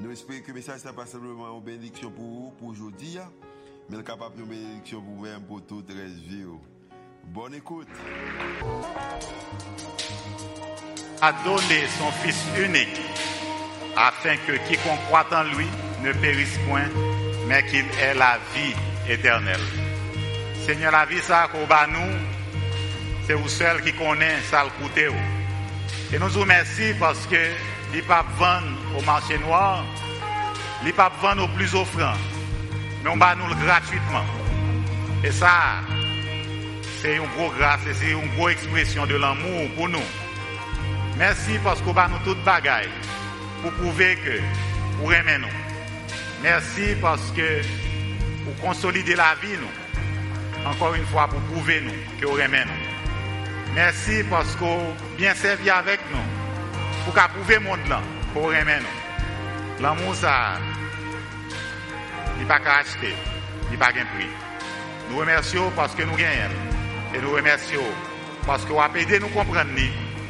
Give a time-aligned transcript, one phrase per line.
[0.00, 3.18] Nous espérons que le message n'est pas simplement une bénédiction pour vous, pour aujourd'hui,
[3.88, 6.44] mais capable de bénédiction pour vous-même, pour toute la vie.
[7.24, 7.88] Bonne écoute.
[11.20, 13.00] A donné son Fils unique,
[13.96, 15.66] afin que quiconque croit en lui
[16.02, 16.88] ne périsse point,
[17.46, 18.74] mais qu'il ait la vie
[19.12, 19.60] éternelle.
[20.66, 22.18] Seigneur, la vie, ça, qu'on nous,
[23.26, 25.08] c'est vous seul qui connaît ça le côté.
[26.12, 27.36] Et nous vous remercions parce que
[27.94, 29.84] il pas vendre au marché noir,
[30.84, 32.14] il pas vendre au plus offrant,
[33.04, 34.24] mais on va nous le gratuitement.
[35.22, 35.80] Et ça,
[37.00, 40.08] c'est une grosse grâce, c'est une grosse expression de l'amour pour nous.
[41.18, 42.88] Merci parce qu'on va nous toute bagaille
[43.60, 44.40] pour prouver que
[44.98, 45.46] vous aimez nous.
[46.42, 47.60] Merci parce que
[48.44, 53.74] pour consolider la vie, nous, encore une fois, pour prouver nous que vous aimez nous.
[53.74, 56.31] Merci parce que vous bien servi avec nous
[57.04, 58.00] pour qu'à le monde là,
[58.32, 59.82] pour aimer nous.
[59.82, 60.52] L'amour, ça,
[62.36, 63.14] il n'est pas qu'à acheter,
[63.66, 64.28] il n'est pas qu'un prix.
[65.10, 66.54] Nous remercions parce que nous gagnons.
[67.14, 67.82] Et nous remercions
[68.46, 69.70] parce que vous avez aidé nous comprendre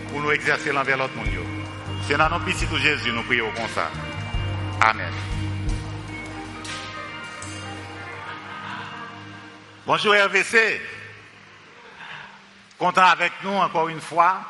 [0.08, 1.28] pour nous exercer l'envers l'autre monde.
[2.08, 3.88] C'est dans notre petit Jésus nous prions comme ça.
[4.80, 5.12] Amen.
[9.86, 10.80] Bonjour RVC.
[12.78, 14.40] Content avec nous encore une fois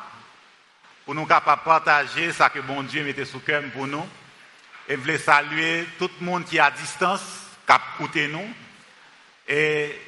[1.05, 4.07] pour nous capables partager ce que bon Dieu mettait sous cœur pour nous.
[4.89, 7.23] Et je voulais saluer tout le monde qui est à distance,
[7.67, 8.49] qui a écouté nous.
[9.49, 9.99] Et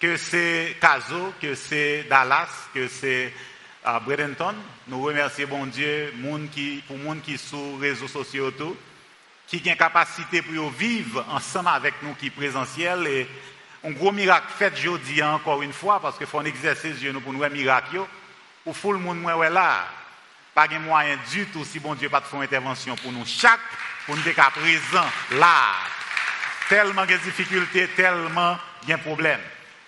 [0.00, 3.32] que c'est Caso, que c'est Dallas, que c'est
[3.86, 4.54] uh, Bradenton.
[4.88, 8.50] Nous remercions bon Dieu pour les gens qui sont sur les réseaux sociaux,
[9.46, 13.06] qui ont capacité pour vivre ensemble avec nous qui présentiel.
[13.06, 13.28] Et
[13.84, 17.42] un gros miracle fait aujourd'hui encore une fois, parce qu'il faut un exercice pour nous
[17.42, 18.00] un miracle.
[18.64, 19.86] Pour tout le monde là,
[20.54, 23.60] pas de moyen du tout si bon Dieu pas de faire intervention pour nous chaque
[24.06, 25.74] pour nous être présent là
[26.68, 29.40] tellement de difficultés tellement de problèmes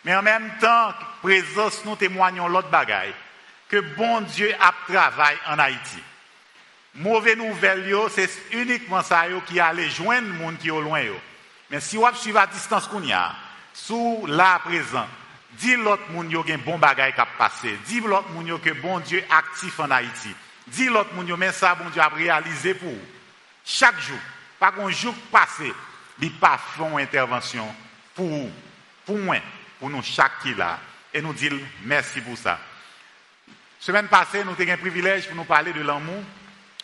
[0.04, 3.14] mais en même temps présence nous témoignons l'autre bagaille
[3.68, 6.02] que bon Dieu a travaillé en Haïti
[6.94, 11.02] mauvaise nouvelle c'est uniquement ça qui allait joindre le monde qui au loin
[11.70, 13.34] mais si vous suivez à distance qu'on y a
[13.72, 15.06] sous là présent
[15.58, 17.78] Dis l'autre monde qui a un bon bagage qui a passé.
[17.86, 20.34] Dis l'autre monde que bon Dieu actif en Haïti.
[20.66, 22.94] Dis l'autre monde, mais ça, bon Dieu a réalisé pour
[23.64, 24.18] chaque jour.
[24.58, 25.72] Pas qu'un jour passé,
[26.20, 27.66] il pas fait une intervention
[28.14, 28.48] pour,
[29.04, 29.36] pour moi,
[29.78, 30.78] pour nous chaque qui là.
[31.12, 31.52] Et nous dire
[31.84, 32.58] merci pour ça.
[33.80, 36.22] Semaine passée, nous avons eu un privilège pour nous parler de l'amour.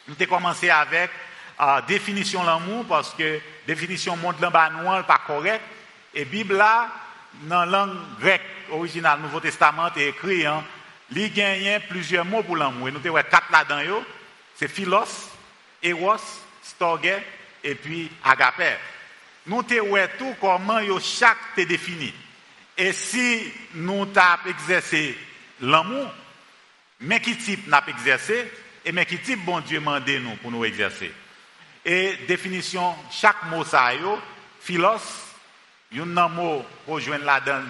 [0.09, 1.11] Nous avons commencé avec
[1.59, 5.62] la euh, définition de l'amour parce que définition monde noir pas correct.
[6.15, 6.88] Et Bible là,
[7.43, 10.65] dans la langue grecque originale, Nouveau Testament, est écrit hein,
[11.11, 12.91] il gagne plusieurs mots pour l'amour.
[12.91, 14.05] Nous avons quatre là-dedans.
[14.55, 15.31] C'est philos,
[15.83, 16.17] eros,
[16.63, 17.23] storge
[17.63, 18.75] et puis agapé.
[19.47, 22.13] Nous avons tout comment yo chaque est défini.
[22.77, 25.17] Et si nous avons exercé
[25.61, 26.13] l'amour,
[27.01, 28.51] mais qui type n'a pas exercé,
[28.85, 31.13] et mais qui type bon Dieu m'a nous pour nous exercer.
[31.85, 34.19] Et définition, chaque mot ça yo,
[34.61, 35.01] philos,
[35.97, 37.63] un mot pour joindre là-dedans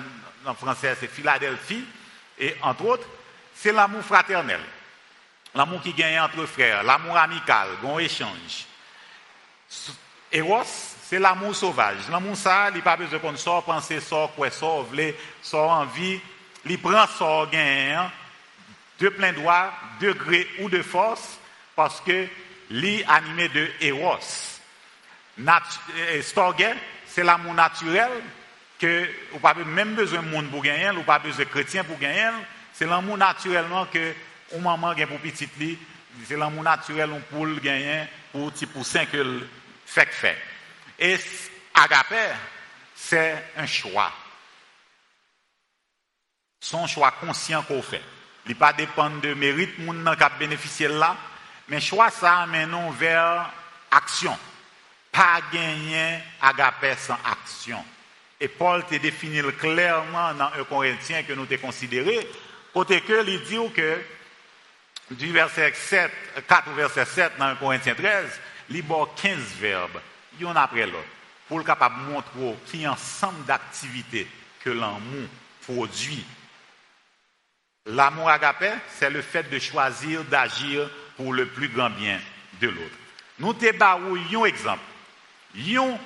[0.44, 1.84] en français, c'est Philadelphie,
[2.38, 3.09] et entre autres,
[3.60, 4.60] c'est l'amour fraternel.
[5.54, 8.66] L'amour qui gagne entre frères, l'amour amical, bon échange.
[10.30, 12.08] Eros, c'est l'amour sauvage.
[12.10, 16.20] L'amour ça, il n'a pas besoin qu'on sorte penser, sort quoi, sort vle, sort envie.
[16.66, 18.10] Il prend sort gain
[19.00, 21.38] de plein droit, de gré ou de force,
[21.74, 22.26] parce que
[22.70, 24.18] est animé de Eros.
[25.38, 25.62] Nat
[25.97, 26.22] euh,
[27.06, 28.10] c'est l'amour naturel
[28.78, 31.98] que vous n'avez même besoin de monde pour gagner, ou pas besoin de chrétien pour
[31.98, 32.30] gagner.
[32.78, 34.15] C'est l'amour naturellement que
[34.53, 35.77] on maman gagne pour petit lit,
[36.25, 39.41] c'est l'amour naturel pour le gagner pour petit poussin que
[39.84, 40.39] fait fait.
[40.97, 41.16] Et
[41.75, 42.28] agapé,
[42.95, 44.13] c'est un choix.
[46.60, 48.01] Son choix conscient qu'on fait.
[48.47, 51.16] Il pas dépendre de mérite moun qui a bénéficié là,
[51.69, 53.53] mais choix ça nous vers
[53.91, 54.39] action.
[55.10, 57.84] Pas gagner agapé sans action.
[58.39, 62.24] Et Paul te définit clairement dans un Corinthien que nous avons considéré
[62.72, 63.98] Côté que, il dit que,
[65.10, 66.10] du verset 7,
[66.47, 70.00] 4 au verset 7 dans 1 Corinthiens 13, il y a 15 verbes,
[70.41, 71.09] l'un après l'autre.
[71.48, 74.28] pour le capable de montrer un ensemble d'activités
[74.60, 75.28] que l'amour
[75.62, 76.24] produit.
[77.86, 82.21] L'amour agapé, c'est le fait de choisir d'agir pour le plus grand bien
[82.60, 82.97] de l'autre.
[83.38, 84.82] Nous un exemple.
[85.56, 85.98] Un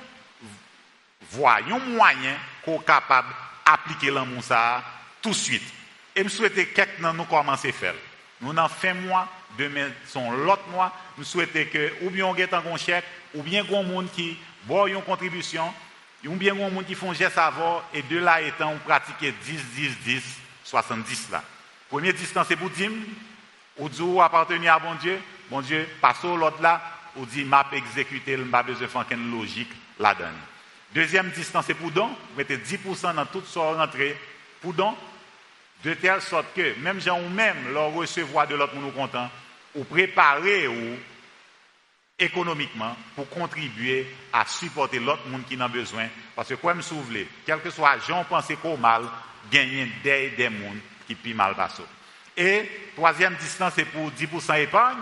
[1.29, 3.33] voyons moyen qu'on capable
[3.65, 4.83] d'appliquer l'amour ça
[5.21, 5.73] tout de suite.
[6.15, 7.95] Et je souhaite que quelqu'un nous commence à faire.
[8.41, 9.27] Nous en fin mois,
[9.57, 13.63] demain son l'autre mois, nous souhaitons que ou bien on ait un chèque, ou bien
[13.63, 15.73] un monde qui boit une contribution,
[16.25, 19.63] ou bien un monde qui font geste avant, et de là étant, on pratique 10,
[19.75, 20.23] 10, 10,
[20.63, 21.43] 70 là.
[21.89, 22.91] Première distance, c'est pour dire,
[23.77, 25.19] ou dit appartenir à bon Dieu,
[25.49, 26.81] bon Dieu, passe l'autre là,
[27.15, 30.29] ou dit m'a exécuté, le m'a besoin faire une logique là-dedans.
[30.93, 34.17] Deuxième distance, c'est pour don, vous mettez 10% dans toute sorte rentrée
[34.61, 34.95] pour don,
[35.83, 39.29] de telle sorte que, même gens ou même, leur recevoir de l'autre monde content,
[39.75, 40.97] ou préparer ou
[42.17, 46.07] économiquement pour contribuer à supporter l'autre monde qui en a besoin.
[46.35, 49.03] Parce que, quoi me souvenez, quel que soit gens pensé qu'au mal,
[49.51, 50.49] gagner des, des
[51.07, 51.81] qui pis mal passent.
[52.37, 54.99] Et, troisième distance, c'est pour 10% épargne.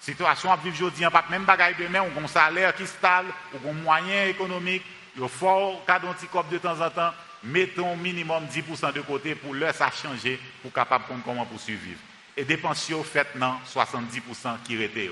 [0.00, 3.74] Situation à vivre aujourd'hui, pas même bagaille demain, ou un salaire qui stable, ou un
[3.74, 4.82] moyen économique,
[5.16, 7.12] il faut un petit de temps en temps,
[7.44, 12.00] mettons minimum 10% de côté pour leur ça changer pour capable de comment pour survivre.
[12.36, 15.10] Et dépenses faites dans 70% qui étaient.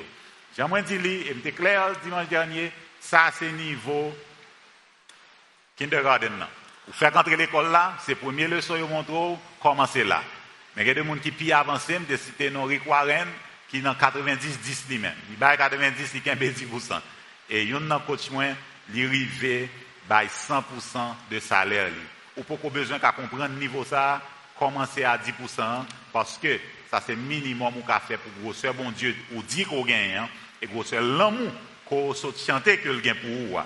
[0.57, 4.15] J'aimerais dire, et me clair dimanche dernier, ça c'est niveau
[5.77, 6.33] kindergarten.
[6.87, 10.23] Vous faites entrer l'école là, c'est première leçon que montre comment c'est là.
[10.75, 13.29] Mais il y a des gens qui plus avancés, de citer non Warren,
[13.69, 15.15] qui dans 90-10 lui-même.
[15.31, 17.01] Il a 90, il a 10%.
[17.51, 18.29] Et il y a un coach,
[18.95, 19.69] il arrive
[20.09, 20.63] à 100%
[21.31, 21.91] de salaire
[22.39, 24.23] ou pas besoin qu'à comprendre niveau ça,
[24.59, 26.59] commencer à 10%, parce que
[26.91, 30.29] ça c'est minimum qu'on fait pour grosseur bon Dieu, ou dit qu'on gagne, hein,
[30.63, 31.53] et grosseur l'amour
[31.85, 33.59] qu'on chanter que le gain pour vous.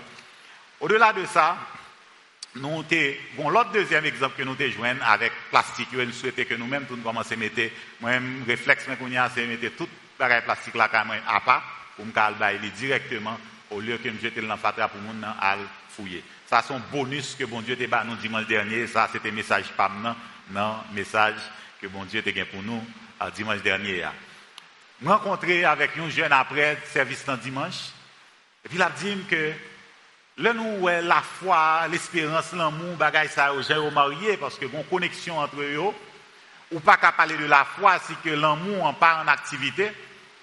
[0.80, 1.56] Au-delà de ça,
[2.56, 2.84] nous
[3.36, 6.96] bon l'autre deuxième exemple que nous te joignons avec plastique, nous souhaitons que nous-mêmes nous
[7.02, 7.62] commencer à mettre,
[8.00, 11.62] moi-même réflexe a, c'est mettre tout bagage plastique là quand même à part
[11.96, 13.38] pour me directement
[13.70, 14.56] au lieu que me jeter dans la
[14.88, 15.56] pour nous à
[15.88, 16.22] fouiller.
[16.52, 18.86] Ça, c'est un bonus que bon Dieu t'a nous dimanche dernier.
[18.86, 19.90] Ça, c'était un message pas
[20.50, 21.40] non, message
[21.80, 22.84] que bon Dieu t'a pour nous
[23.34, 24.04] dimanche dernier.
[25.00, 27.92] Je rencontré avec un jeune après service dans dimanche.
[28.66, 29.52] Et puis il a dit que
[30.36, 35.58] là, nous, la foi, l'espérance, l'amour, bagaille ça, j'ai marié parce que bon connexion entre
[35.58, 35.94] eux.
[36.70, 39.90] Ou pas qu'à parler de la foi, si que l'amour en part en activité.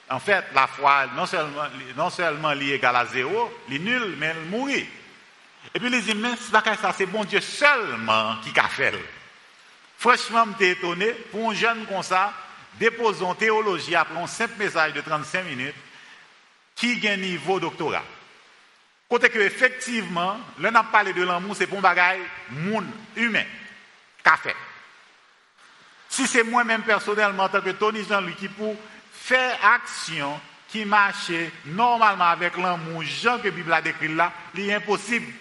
[0.10, 4.34] En fait, la foi, non seulement, non seulement liée à zéro, elle est nulle, mais
[4.36, 4.88] elle mourit.
[5.74, 8.94] Et puis il dit, mais ça, c'est bon Dieu seulement qui a fait.
[9.98, 12.34] Franchement, je suis étonné, pour un jeune comme ça,
[12.80, 15.76] déposons théologie après un simple message de 35 minutes,
[16.76, 18.04] qui a un niveau doctorat.
[19.10, 22.20] Côté que, effectivement, là, on a parlé de l'amour, c'est pour un bagage
[22.50, 23.46] monde, humain,
[24.24, 24.56] qu'a fait.
[26.08, 28.76] Si c'est moi-même personnellement, en tant que Tony Jean-Louis, qui pour
[29.12, 30.40] faire action
[30.70, 31.32] qui marche
[31.66, 35.34] normalement avec l'amour, Jean que la Bible a décrit là, c'est impossible.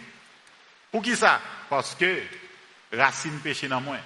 [0.90, 1.40] Pour qui ça?
[1.68, 2.22] Parce que
[2.92, 3.96] racine péché dans moi.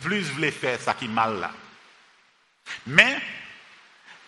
[0.00, 1.50] Plus voulais faire ça qui mal là.
[2.86, 3.18] Mais,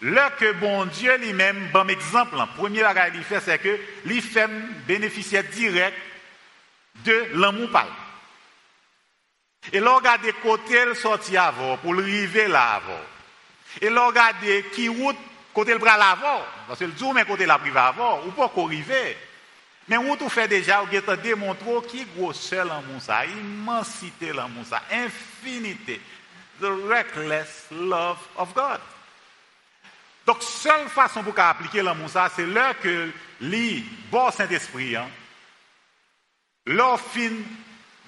[0.02, 4.20] là que bon Dieu lui-même, bon exemple, le premier bagage qu'il fait, c'est que lui
[4.20, 4.48] fait
[4.86, 5.96] bénéficier direct
[7.04, 7.88] de l'amour parle.
[9.72, 13.00] Et là, regardez côté le sorti avant, pour le là avant.
[13.80, 15.16] Et là, regardez qui route
[15.52, 16.42] côté le bras avant.
[16.66, 18.48] Parce que le jour, mais côté la privé avant, ou pas
[19.88, 20.04] arriver.
[20.04, 24.82] Mais on tout fait déjà, on a démontré qui grosseur l'amour ça, immensité l'amour ça,
[24.90, 26.00] infinité.
[26.60, 28.80] The reckless love of God.
[30.26, 35.08] Donc, seule façon pour appliquer l'amour ça, c'est là que les bon Saint-Esprit, hein,
[36.66, 37.30] leur fin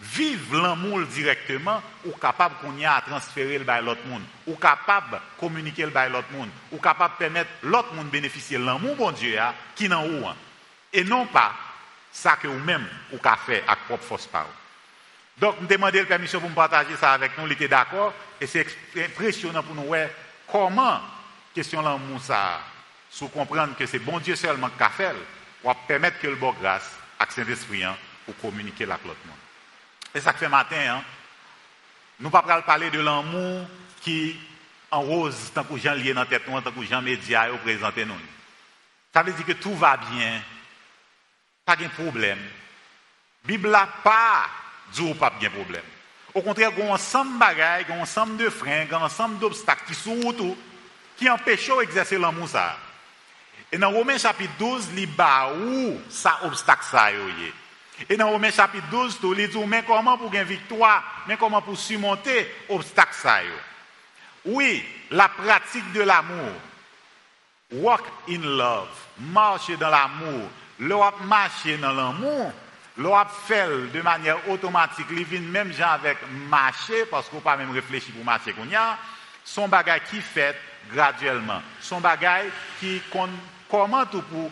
[0.03, 4.55] vivre l'amour directement, ou capable qu'on y a à transférer le bail l'autre monde, ou
[4.55, 9.13] de communiquer le bail l'autre monde, ou de permettre l'autre monde bénéficier de l'amour, bon
[9.13, 10.37] Dieu, hein, qui n'en ou, hein.
[10.93, 11.53] et non pas
[12.13, 14.51] ça que vous-même, ou qu'a fait avec propre force parole.
[15.39, 18.67] Donc, me demander la permission pour partager ça avec nous, il était d'accord, et c'est
[18.97, 20.09] impressionnant pour nous voir
[20.47, 21.01] comment,
[21.55, 22.61] question l'amour ça,
[23.09, 25.15] sous comprendre que c'est bon Dieu seulement qui a fait,
[25.63, 29.37] pour permettre que le bon grâce, avec Saint-Esprit, hein, pour communiquer avec l'autre monde.
[30.15, 31.05] Et ça fait matin, hein,
[32.19, 33.67] nous ne pas parler de l'amour
[34.03, 34.37] qui
[34.91, 38.15] en rose, tant que gens liés dans la tête, tant que gens médias présentent nous.
[39.15, 40.43] Ça veut dire que tout va bien,
[41.71, 42.41] pas de problème.
[43.45, 44.47] Bible n'a pas
[44.93, 45.85] dit pas de problème.
[46.35, 49.39] Au contraire, il y a un ensemble de bagailles, un ensemble de freins, un ensemble
[49.39, 50.57] d'obstacles qui sont autour,
[51.17, 52.49] qui empêchent d'exercer l'amour.
[53.71, 57.11] Et dans Romains chapitre 12, il ba où ça obstacle ça.
[58.09, 61.63] Et dans Romains chapitre 12, tout il dit mais comment pour gagner victoire, mais comment
[61.63, 63.39] pour surmonter obstacle ça.
[64.45, 66.51] Oui, la pratique de l'amour.
[67.73, 68.89] Walk in love.
[69.21, 70.49] Marcher dans l'amour.
[70.81, 72.53] L'on marcher dans l'amour.
[72.97, 75.11] L'on fait de manière automatique.
[75.11, 76.19] Vient même gens avec
[76.49, 78.99] marcher parce qu'on pas même réfléchir pour marcher qu'on y a.
[79.45, 80.57] Son bagage qui fait
[80.93, 81.63] graduellement.
[81.81, 83.01] Son bagage qui
[83.71, 84.51] comment tout pour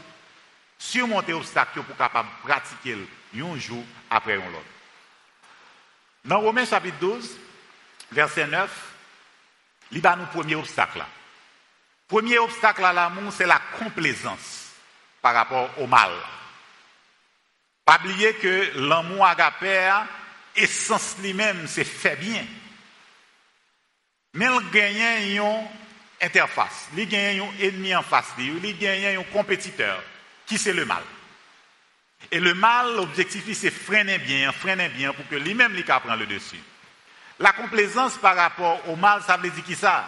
[0.79, 2.97] surmonter l'obstacle pour capable pratiquer
[3.35, 4.63] un jour après un autre.
[6.25, 7.37] Dans Romains chapitre 12,
[8.13, 8.71] verset 9,
[9.93, 11.03] il y a premier obstacle.
[12.07, 14.68] Premier obstacle à l'amour, c'est la complaisance
[15.21, 16.11] par rapport au mal.
[17.85, 19.91] Pas oublier que l'amour agapé,
[20.55, 22.45] essence lui-même, c'est fait bien.
[24.35, 25.67] Mais il gagne une
[26.21, 30.03] interface, il gagne un ennemi en face, il gagne un compétiteur,
[30.47, 31.03] qui c'est le mal.
[32.31, 36.27] Et le mal, l'objectif, c'est freiner bien, freiner bien pour que lui-même, il prenne le
[36.27, 36.61] dessus.
[37.39, 40.05] La complaisance par rapport au mal, ça veut dire qui ça?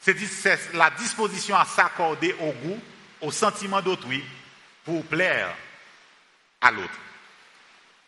[0.00, 2.80] C'est la disposition à s'accorder au goût,
[3.20, 4.24] au sentiment d'autrui
[4.84, 5.54] pour plaire
[6.60, 6.98] à l'autre.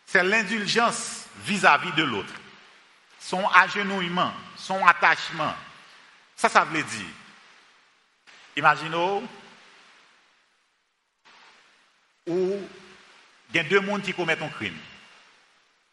[0.05, 2.33] C'est l'indulgence vis-à-vis de l'autre.
[3.19, 5.55] Son agenouillement, son attachement.
[6.35, 7.05] Ça, ça veut dire.
[8.55, 8.95] Imaginez
[12.27, 12.59] où
[13.49, 14.77] il y a deux mondes qui commettent un crime.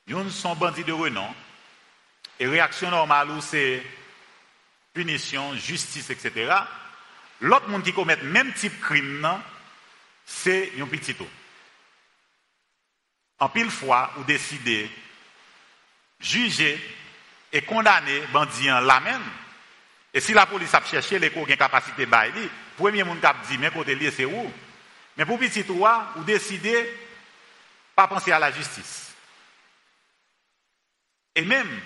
[0.06, 1.28] Ils sont bandits de renom
[2.38, 3.82] et réaction normale, c'est
[4.92, 6.52] punition, justice, etc.
[7.40, 9.42] L'autre monde qui commet même type de crime,
[10.26, 11.28] c'est un petit tout.
[13.38, 14.90] En pile fois, vous décidez
[16.20, 16.78] juger
[17.52, 19.22] et condamner bandit la même.
[20.12, 23.26] Et si la police a cherché les qui ont capacité de le premier monde qui
[23.26, 24.52] a dit, mais côté lié, c'est où?
[25.16, 26.98] Mais pour petit tout, vous décidez
[27.94, 29.14] pas penser à la justice.
[31.34, 31.80] Et même,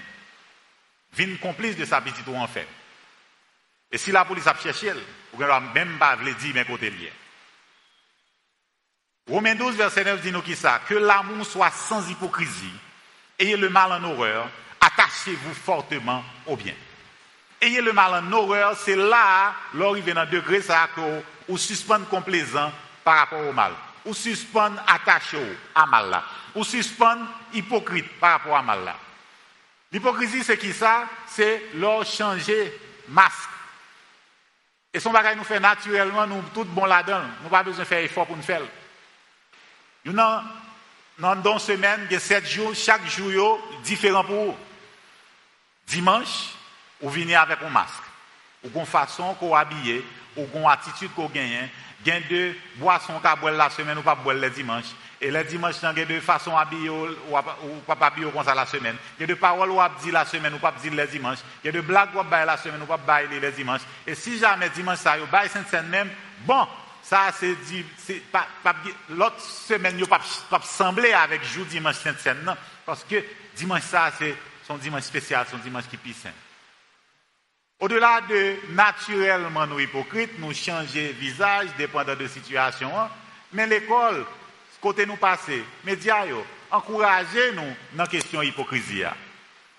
[1.13, 2.67] vin complice de sa petite ou en fait.
[3.95, 4.93] Et si la police a cherché,
[5.33, 7.13] vous ne même pas dire mais côté lié.
[9.31, 12.75] Romains 12, verset 9 dit nous qui ça Que l'amour soit sans hypocrisie,
[13.39, 16.75] ayez le mal en horreur, attachez-vous fortement au bien.
[17.61, 20.89] Ayez le mal en horreur, c'est là, l'arrivée dans degré ça,
[21.47, 22.73] ou suspendre complaisant
[23.05, 23.75] par rapport au mal.
[24.05, 25.39] Ou suspendre attaché
[25.73, 26.25] à mal là.
[26.57, 28.97] Ou suspendre hypocrite par rapport à mal là.
[29.93, 31.05] L'hypocrisie, c'est qui ça?
[31.29, 33.54] C'est leur changer masque.
[34.95, 37.19] Et son bagage nous fait naturellement, nous tout bon là-dedans.
[37.19, 38.63] Nous n'avons pas besoin de faire effort pour nous faire.
[40.05, 44.57] Nous dans semaine, il y a sept jours, chaque jour différent pour vous.
[45.89, 46.51] Dimanche,
[47.01, 48.05] vous venez avec un masque.
[48.63, 50.05] Ou une façon qu'on habillé,
[50.37, 51.69] ou une attitude qu'on gagne.
[52.07, 54.87] Y a deux boissons qu'on la semaine ou pas boire le dimanche.
[55.25, 58.67] Et le dimanche, il y a de façon habillée ou pas habillé comme ça la
[58.67, 58.97] semaine.
[59.19, 61.39] Il y a de paroles ou dit la semaine ou pas dire le dimanche.
[61.63, 63.81] Il y a de blagues ou pas la semaine ou pas bailler le dimanche.
[64.07, 66.69] Et si jamais dimanche ça, vous baille sainte même, bon,
[67.03, 67.87] ça c'est dit,
[69.09, 72.55] l'autre semaine, vous pas pas sembler avec jour dimanche sainte scène non,
[72.85, 73.25] parce que
[73.57, 76.27] dimanche ça c'est son dimanche spécial, son dimanche qui pisse.
[77.81, 83.09] Au-delà de naturellement nous hypocrites, nous changer visage dépendant de situation, hein.
[83.55, 84.27] mais l'école
[84.85, 86.27] côté nous passer, médias,
[86.71, 89.03] encouragez-nous dans la question de l'hypocrisie.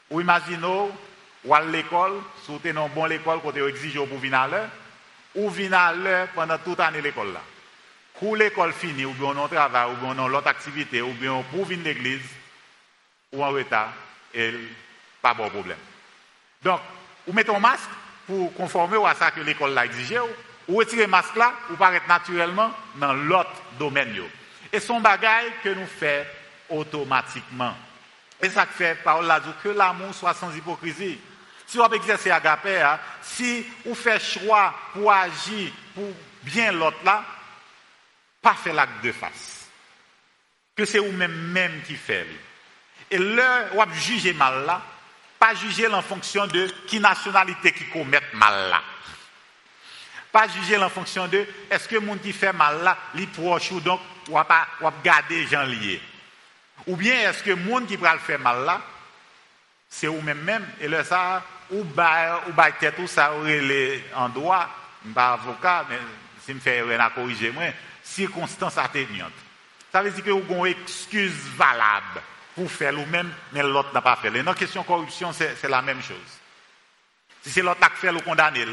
[0.10, 0.90] Ou imaginez,
[1.44, 2.14] ou à l'école,
[2.48, 4.70] vous avez bon l'école, côté exige pour venir à l'heure,
[5.36, 7.42] ou venir à l'heure pendant toute l'année l'école là.
[8.20, 11.66] Quand l'école finit, ou bien on travail, ou bien on l'autre activité, ou bien pour
[11.66, 12.28] venir à l'église,
[13.32, 13.94] ou en retard,
[14.34, 14.56] et
[15.22, 15.78] pas bon problème.
[16.64, 16.80] Donc,
[17.28, 17.92] vous mettez un masque
[18.26, 20.18] pour conformer à ça que l'école l'a exigé,
[20.68, 24.16] ou retirez le masque là, ou paraître naturellement dans l'autre domaine.
[24.76, 26.28] Et son bagage que nous fait
[26.70, 27.74] automatiquement.
[28.42, 31.18] Et ça fait, parole là, que l'amour soit sans hypocrisie.
[31.66, 36.12] Si on exercer agapé, hein, si on fait choix pour agir pour
[36.44, 37.24] bien l'autre là,
[38.42, 39.70] pas faire l'acte de face.
[40.76, 42.28] Que c'est vous-même même qui fait.
[43.10, 44.82] Et là, on juger mal là,
[45.40, 48.82] pas juger en fonction de qui nationalité qui commet mal là.
[50.34, 53.80] Pas juger en fonction de est-ce que monde qui fait mal là, li proche ou
[53.80, 54.68] donc ou pas
[55.04, 56.02] garder gens liés.
[56.88, 58.82] Ou bien est-ce que monde qui le faire mal là,
[59.90, 64.04] c'est ou même même et le ça ou ba ou ba tête ou ça les
[64.14, 64.68] en droit,
[65.14, 66.00] pas avocat mais
[66.44, 67.64] si me fait rien à corriger moi,
[68.04, 69.32] circonstance atténuante.
[69.92, 72.22] Ça veut dire que vous avez une excuse valable
[72.54, 74.30] pour faire ou même mais l'autre n'a pas fait.
[74.30, 76.18] Dans la question corruption, c'est la même chose.
[77.42, 78.68] Si c'est l'autre qui fait le condamner,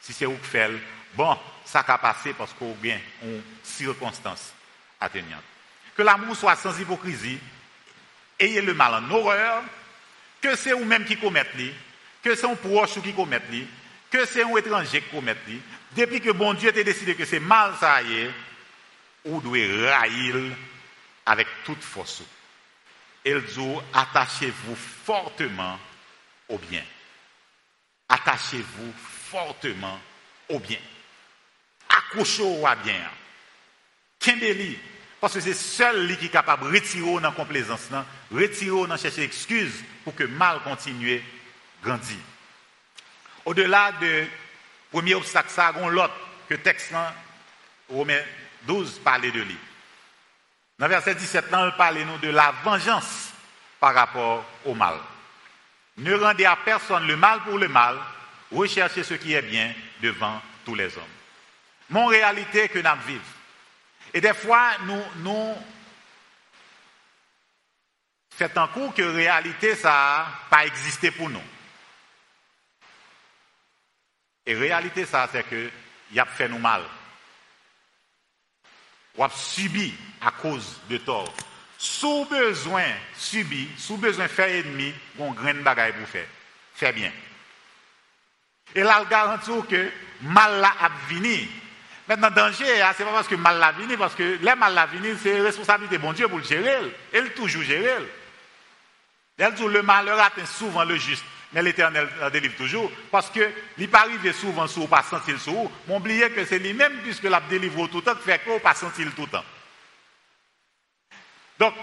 [0.00, 0.70] si c'est vous qui fait,
[1.14, 4.55] bon, ça a passé parce qu'on bien une circonstance
[4.98, 7.38] Que l'amour soit sans hypocrisie,
[8.38, 9.62] ayez le mal en horreur,
[10.40, 11.74] que c'est vous-même qui commettez,
[12.22, 13.66] que c'est un proche qui commettez,
[14.10, 15.60] que c'est un étranger qui commettez.
[15.96, 18.30] Depuis que bon Dieu a décidé que c'est mal ça y est,
[19.24, 20.36] vous devez raïr
[21.24, 22.22] avec toute force.
[23.24, 25.78] Il dit, attachez-vous fortement
[26.48, 26.84] au bien.
[28.08, 28.92] Attachez-vous
[29.30, 29.98] fortement
[30.48, 30.78] au bien.
[31.88, 33.10] Accrochez-vous à bien.
[34.20, 37.88] Que c'est seul lui qui est capable de retirer dans la complaisance,
[38.32, 41.22] retirer dans chercher excuse pour que mal continue
[41.82, 42.18] grandir.
[43.44, 44.24] Au-delà de
[44.90, 46.14] premier obstacle, ça, a l'autre
[46.48, 46.92] que texte
[47.88, 48.22] Romains
[48.66, 49.56] 12 parlait de lui.
[50.78, 53.30] Dans verset 17, là, il parle nous de la vengeance
[53.80, 54.94] par rapport au mal.
[55.98, 57.96] Ne rendez à personne le mal pour le mal,
[58.52, 61.04] recherchez ce qui est bien devant tous les hommes.
[61.88, 63.22] Mon réalité que nous vivons.
[64.16, 65.54] Et des fois, nous, nous
[68.30, 71.42] faisons un coup que réalité, ça n'a pas existé pour nous.
[74.46, 75.70] Et réalité, ça, c'est que
[76.12, 76.80] y a fait nous mal.
[79.18, 81.34] Ou a subi à cause de tort.
[81.76, 82.86] Sous besoin
[83.18, 86.28] subi, sous besoin faire ennemi, on grain de bagaille pour faire.
[86.74, 87.12] Fait bien.
[88.74, 89.92] Et là, il garantit que
[90.22, 90.88] mal là a.
[92.08, 94.74] Maintenant, danger, hein, ce n'est pas parce que mal l'a venu, parce que les mal
[94.74, 96.78] l'a venu, c'est responsabilité de bon Dieu pour le gérer.
[97.12, 97.96] Il toujours gérer.
[99.38, 102.90] Elle dit le malheur atteint souvent le juste, mais l'éternel délivre toujours.
[103.10, 106.60] Parce que il pas arrivé souvent sur pas sentir sur vous, mais oubliez que c'est
[106.60, 109.44] lui-même, puisque l'a délivre tout le temps, qui fait qu'on pas sentir tout le temps.
[111.58, 111.74] Donc,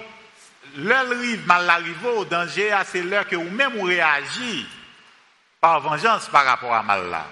[0.77, 1.05] l'heure
[1.45, 4.65] mal arrive au danger, ah, c'est l'heure que vous-même vous réagissez
[5.59, 7.25] par vengeance par rapport à mal là.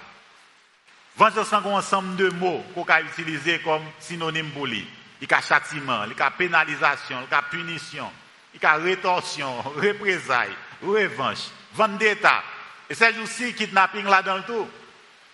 [1.16, 4.86] Vengeance, c'est un ensemble de mots qu'on peut utiliser comme synonyme pour lui.
[5.20, 8.10] Il y a châtiment, il y a pénalisation, il y a punition,
[8.54, 12.42] il y a rétorsion, représailles, revanche, vendetta.
[12.88, 14.68] Et c'est aussi kidnapping là dans le tout.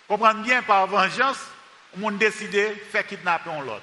[0.06, 1.38] Comprenez bien, par vengeance,
[2.00, 3.82] on décide de faire kidnapper l'autre.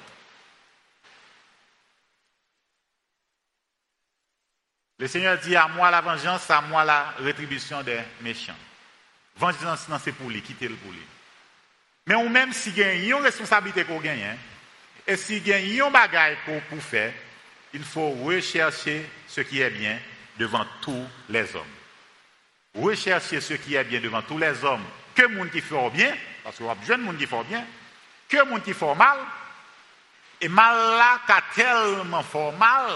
[4.98, 8.56] Le Seigneur dit à moi la vengeance, à moi la rétribution des méchants.
[9.36, 11.02] Vengeance, c'est pour lui, quitter le pour lui.
[12.06, 14.36] Mais ou même si il y a une responsabilité qu'on gagne, hein,
[15.06, 17.12] et si il y a une bagaille pour, pour faire,
[17.72, 19.98] il faut rechercher ce qui est bien
[20.38, 21.64] devant tous les hommes.
[22.74, 24.84] Rechercher ce qui est bien devant tous les hommes.
[25.14, 26.14] Que gens qui font bien,
[26.44, 27.64] parce qu'on a besoin de gens qui font bien,
[28.28, 29.18] que gens qui font mal,
[30.40, 32.90] et mal là, qu'a tellement fait mal,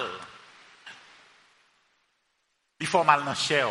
[2.78, 3.68] il faut mal dans la chair,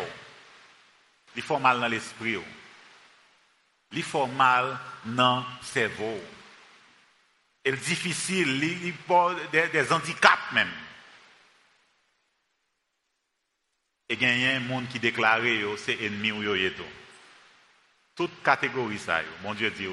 [1.35, 2.37] il faut mal dans l'esprit,
[3.91, 6.19] il faut mal dans le cerveau.
[7.65, 10.71] Et difficile, il faut des, des handicaps même.
[14.07, 16.43] Et il y a un monde qui déclare que c'est ennemi ou
[18.15, 18.29] tout.
[18.43, 19.87] Catégorie ça, mon Dieu dit,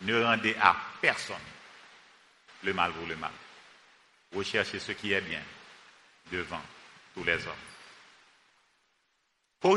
[0.00, 1.36] ne rendez à personne
[2.62, 3.30] le mal pour le mal.
[4.34, 5.42] Recherchez ce qui est bien
[6.30, 6.62] devant
[7.14, 7.52] tous les hommes.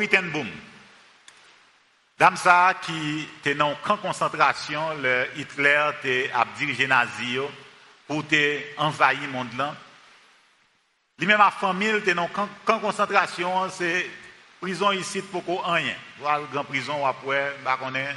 [0.08, 0.44] Dame ça
[2.82, 5.92] qui était dans camp concentration, le Hitler
[6.34, 7.38] a dirigé nazi
[8.08, 8.24] pour
[8.78, 9.76] envahir le monde là.
[11.20, 14.10] Lui-même ma famille était dans camp de concentration, c'est
[14.62, 15.96] prison ici pour rien.
[16.20, 18.16] Voilà grande prison après, bah connaît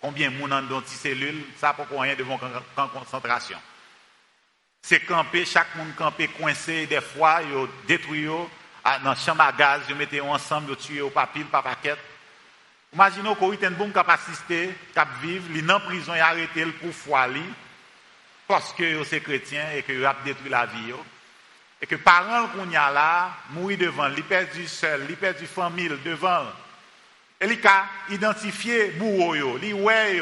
[0.00, 3.58] combien de monde dans une cellule, ça pour rien devant camp de concentration.
[4.82, 8.28] C'est camper, chaque monde campé coincé des fois, yo détruit
[8.84, 11.62] ah, dans la chambre à gaz, je mettais ensemble, je tué au papier, pas
[12.96, 13.20] paquet.
[13.20, 17.26] Imaginez qu'on a bon cap assister, cap vivre, il en prison et arrêté pour foi
[18.46, 20.92] parce que c'est chrétien et que a détruit la vie.
[21.80, 25.90] Et que parents qu'on y a là, mourir devant, il perdu seul, il perdu famille
[26.04, 26.44] devant.
[27.40, 30.20] Et il a identifié bourreau, il ouais,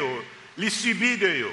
[0.57, 1.51] il subit de yo.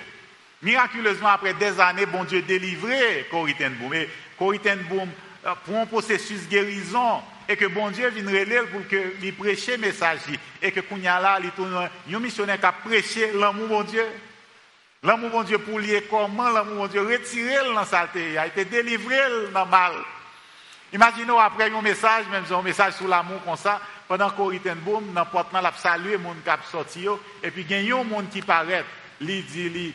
[0.62, 3.94] Miraculeusement, après des années, bon Dieu délivré Coriten Boum.
[3.94, 5.08] Et Coriten Boum,
[5.46, 9.78] euh, pour un processus guérison et que bon Dieu vienne relire pour que lui prêcher
[9.78, 10.20] message
[10.60, 14.04] et que Kounya là, il tourne un missionnaire qui a prêché l'amour bon Dieu.
[15.02, 18.64] L'amour bon Dieu pour lui comment l'amour bon Dieu retirer dans la saleté, a été
[18.64, 19.16] délivré
[19.52, 19.92] dans mal.
[20.92, 25.20] Imaginez après un message, même un message sur l'amour comme ça, pendant qu'on boum, dans
[25.22, 27.06] le porte là, salué qui a sorti,
[27.42, 28.84] et puis il y a un monde qui paraît,
[29.20, 29.94] il dit,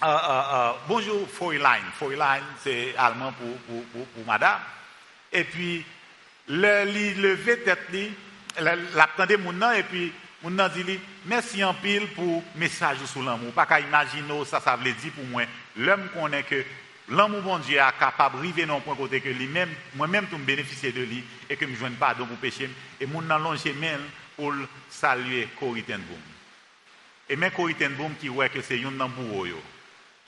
[0.00, 1.80] Uh, uh, bonjour Fräulein.
[1.98, 4.60] Fräulein, c'est allemand pour, pour, madame.
[5.32, 5.84] Et puis,
[6.48, 7.78] le, le lever tête,
[8.94, 13.22] l'attendait mon nom, et puis, Moun nan dit li, merci en pile pour message sur
[13.24, 13.52] l'amour.
[13.52, 15.42] Pas qu'à imaginer ça, ça veut dire pour moi.
[15.76, 16.64] L'homme connaît que
[17.08, 20.44] l'amour bon Dieu est capable de arriver dans point côté que lui-même, moi-même, tout me
[20.44, 22.70] bénéficier de lui et que je ne pas pardon pour péché.
[23.00, 24.00] Et moun nan longe même
[24.36, 24.54] pour
[24.88, 25.82] saluer Boom.
[27.28, 29.10] Et même Corrie Boom qui voit que c'est un nan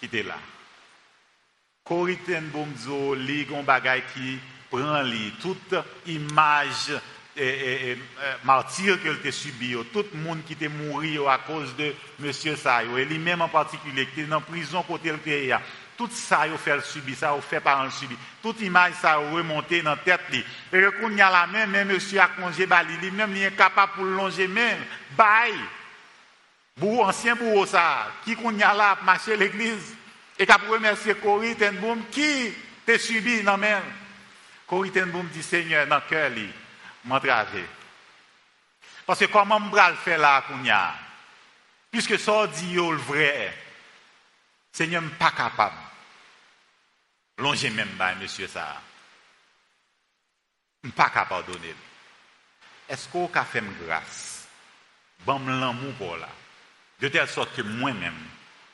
[0.00, 0.38] qui était là.
[1.88, 2.74] Boom
[3.14, 5.74] li gon bagay qui prend li toute
[6.06, 6.92] image
[7.36, 7.98] et, et, et
[8.44, 12.96] martyr qu'elle a subi, tout le monde qui était mort à cause de monsieur Sayo,
[12.98, 15.54] et lui-même en particulier, qui était dans prison côté le pays,
[15.96, 18.16] tout ça a fait le subir, ça a fait par le subir.
[18.42, 20.20] Toute image ça a remonté dans la tête.
[20.32, 22.66] Et quand il y a la main, même monsieur a congé
[23.00, 24.78] lui-même il est capable pour longer même,
[25.16, 25.52] bye.
[26.82, 29.94] Ancien bourreau ça, qui qu'on y a là, marcher l'église,
[30.38, 31.54] et qu'a remercier Corrie
[32.10, 32.52] qui
[32.86, 33.58] t'a subi dans
[34.70, 34.90] même.
[34.90, 36.30] Corrie Tenboum dit Seigneur, dans le cœur,
[37.04, 37.66] m'entraver.
[39.06, 40.94] Parce que comment je vais le faire là, Kounia?
[41.90, 43.52] Puisque ça dit le vrai,
[44.72, 45.76] Seigneur n'est pas capable.
[47.38, 48.80] Longer même pas, monsieur ça.
[50.82, 51.74] Je ne pas capable de donner.
[52.88, 54.48] Est-ce qu'on a fait grâce?
[55.26, 56.28] Bon, l'amour pour là.
[57.00, 58.14] De telle sorte que moi-même,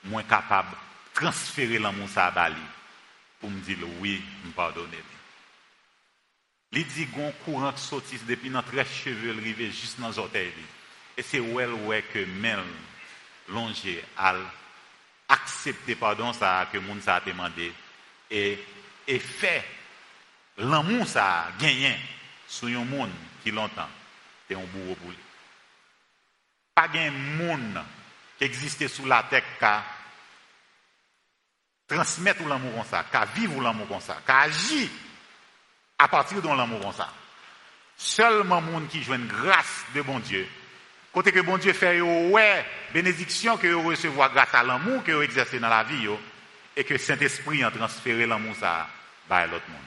[0.04, 2.32] moi capable de transférer l'amour à
[3.40, 5.02] pour me dire oui, me pardonner.
[6.78, 10.52] Il dit qu'on courant qui sortit depuis notre cheveux arrivé juste dans les orteils.
[11.16, 12.66] Et c'est well ouais que même
[13.48, 14.34] longer à
[15.26, 17.72] accepter pardon ça que monde ça a demandé
[18.30, 18.58] et
[19.08, 19.64] et fait
[20.58, 21.96] l'amour ça gagné
[22.46, 23.10] sur un monde
[23.42, 23.88] qui longtemps
[24.46, 25.18] c'est un bourreau pour lui.
[26.74, 27.82] Pas un monde
[28.36, 29.64] qui existait sous la terre qui
[31.94, 34.88] transmettre l'amour comme ça, qui vivre l'amour comme ça, qui agir
[35.98, 37.08] à partir de l'amour comme ça.
[37.96, 40.46] Seulement monde qui une grâce de bon Dieu.
[41.12, 45.22] Côté que bon Dieu fait ouais, bénédiction que vous recevoir grâce à l'amour que vous
[45.22, 46.08] exercez dans la vie
[46.76, 48.86] et que Saint-Esprit a transféré l'amour ça
[49.30, 49.80] à l'autre monde.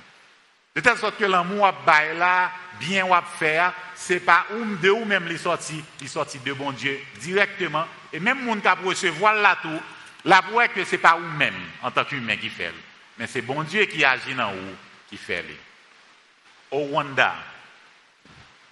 [0.75, 5.05] De telle sorte que l'amour a là bien ou faire, c'est pas ou de ou
[5.05, 9.57] même les sorties, les sorties de bon Dieu directement et même monde qui recevoir là
[9.61, 9.81] tout,
[10.25, 12.73] là pour que c'est pas ou même en tant qu'humain qui fait,
[13.17, 14.75] mais c'est bon Dieu qui agit dans vous
[15.09, 15.43] qui fait
[16.71, 17.35] au Rwanda.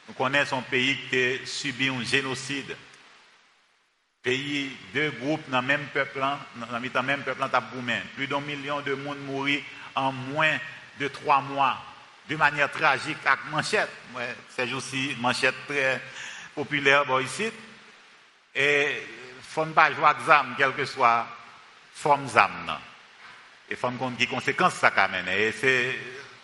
[0.08, 2.76] Nous connaissons un pays qui a subi un génocide.
[4.24, 7.44] Pays, deux groupes dans le même peuple, dans le même peuple,
[8.16, 9.62] plus d'un million de monde mourir
[9.96, 10.58] en moins
[11.00, 11.78] de trois mois,
[12.30, 13.90] de manière tragique, avec manchette.
[14.50, 16.02] C'est aussi manchette très
[16.56, 17.52] populaire ici.
[18.56, 21.28] Et il ne faut pas jouer avec ZAM, quelle que soit
[21.94, 22.78] forme ZAM.
[23.70, 25.28] Et faut qui conséquences ça amène.
[25.28, 25.96] Et c'est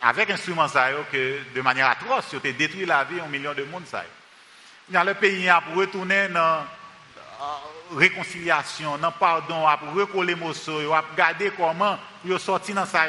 [0.03, 3.83] avec instrument ça que de manière atroce, tu détruit la vie en millions de monde.
[4.89, 10.99] Dans le pays a pour retourner dans euh, réconciliation, dans pardon, à recoller les à
[10.99, 13.05] regarder comment ils sorti dans ça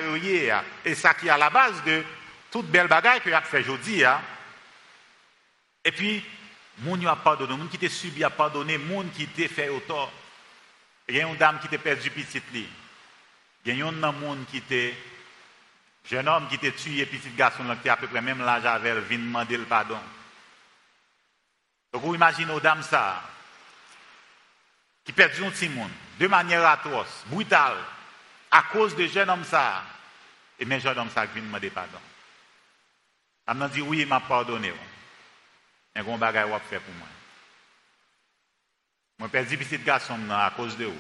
[0.85, 2.05] et ça qui est à la base de
[2.51, 4.05] toute belle bagaille que a fait aujourd'hui
[5.85, 6.25] Et puis
[6.79, 10.13] moun a pardonné, moun qui t'a subi a pardonné, moun qui t'a fait au tort.
[11.09, 12.69] Il y a une dame qui t'a perdu petit li.
[13.67, 14.97] Il y a un monde qui t'a
[16.05, 19.19] Jeune homme qui t'a tué, petit garçon qui à peu près même l'âge avec, vient
[19.19, 19.99] demander le pardon.
[21.93, 23.23] Donc vous imaginez aux dames ça,
[25.05, 27.79] qui perdent un petit monde, de manière atroce, brutale,
[28.51, 29.83] à cause de jeune homme ça,
[30.59, 31.99] et mes jeune homme ça qui vient demander pardon.
[33.47, 34.75] Elle m'a dit oui, il m'a pardonné.
[35.95, 37.09] Mais bon bagage va faire pour moi.
[39.19, 40.99] Moi perdu petit garçon à cause de vous.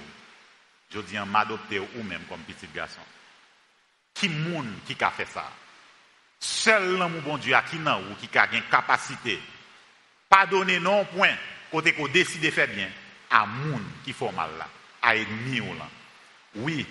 [0.90, 3.00] Je dis m'adopter ou même comme petit garçon.
[4.14, 5.50] Qui moun qui a fait ça?
[6.38, 9.40] Seul l'amour bon Dieu qui nan ou qui a une capacité.
[10.28, 11.34] Pardonner non point,
[11.70, 12.88] côté qu'on décide de faire bien,
[13.30, 14.68] à moun qui fait mal là,
[15.02, 15.88] à ennemi ou là.
[16.56, 16.86] Oui,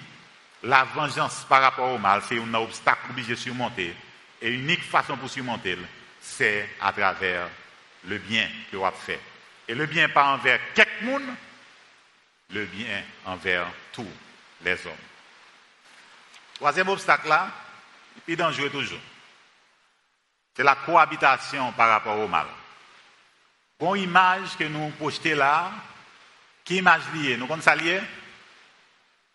[0.64, 3.96] la vengeance par rapport au mal, c'est un obstacle obligé de surmonter.
[4.42, 5.78] Et l'unique façon pour surmonter,
[6.20, 7.48] c'est à travers
[8.06, 9.20] le bien que vous avez fait.
[9.68, 11.24] Et le bien pas envers quelques monde,
[12.50, 14.12] le bien envers tous
[14.64, 14.94] les hommes.
[16.64, 17.50] Troisième obstacle là,
[18.26, 19.02] est dangereux toujours.
[20.56, 22.46] C'est la cohabitation par rapport au mal.
[23.78, 25.72] Bon image que nous projetons là,
[26.64, 27.36] qui image liée?
[27.36, 28.00] Nous connaissons ça lié?